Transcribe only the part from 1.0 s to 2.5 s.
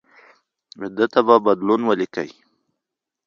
تبه بدلون ولیکئ.